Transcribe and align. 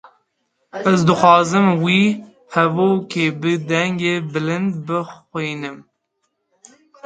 Ez 0.91 0.99
dixwazim 1.07 1.67
vê 1.83 1.99
hevokê 2.53 3.25
bi 3.41 3.53
dengê 3.69 4.15
bilind 4.31 4.73
bixwînim 4.87 5.77